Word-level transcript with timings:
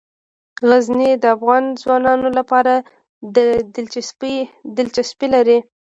غزني 0.69 1.09
د 1.21 1.23
افغان 1.35 1.63
ځوانانو 1.81 2.27
لپاره 2.37 2.73
دلچسپي 4.77 5.27
لري. 5.35 5.59